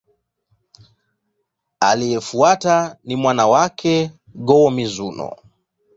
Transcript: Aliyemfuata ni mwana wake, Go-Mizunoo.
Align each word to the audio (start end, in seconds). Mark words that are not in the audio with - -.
Aliyemfuata 1.79 2.97
ni 3.03 3.15
mwana 3.15 3.47
wake, 3.47 4.11
Go-Mizunoo. 4.47 5.35